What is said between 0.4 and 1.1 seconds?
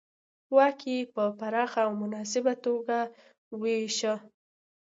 واک یې